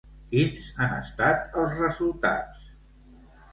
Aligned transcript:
Quins 0.29 0.69
han 0.85 0.95
estat 1.01 1.55
els 1.65 1.77
resultats? 1.83 2.67